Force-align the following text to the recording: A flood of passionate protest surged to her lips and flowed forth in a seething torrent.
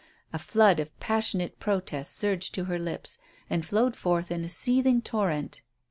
A 0.33 0.39
flood 0.39 0.79
of 0.79 0.99
passionate 0.99 1.59
protest 1.59 2.17
surged 2.17 2.55
to 2.55 2.63
her 2.63 2.79
lips 2.79 3.19
and 3.51 3.63
flowed 3.63 3.95
forth 3.95 4.31
in 4.31 4.43
a 4.43 4.49
seething 4.49 5.03
torrent. 5.03 5.61